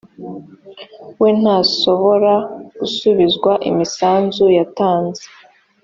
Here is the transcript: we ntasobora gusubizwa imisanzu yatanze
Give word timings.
we 1.21 1.29
ntasobora 1.41 2.33
gusubizwa 2.79 3.51
imisanzu 3.69 4.45
yatanze 4.57 5.25